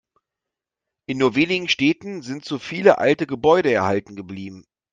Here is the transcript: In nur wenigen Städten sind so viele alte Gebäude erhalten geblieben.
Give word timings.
In 1.05 1.19
nur 1.19 1.35
wenigen 1.35 1.69
Städten 1.69 2.23
sind 2.23 2.43
so 2.43 2.57
viele 2.57 2.97
alte 2.97 3.27
Gebäude 3.27 3.71
erhalten 3.71 4.15
geblieben. 4.15 4.65